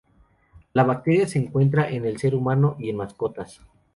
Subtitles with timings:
[0.73, 3.61] La bacteria se encuentra en el ser humano y en mascotas.